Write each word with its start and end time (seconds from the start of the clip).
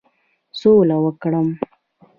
سوله 0.59 0.95
وکړم. 1.05 1.47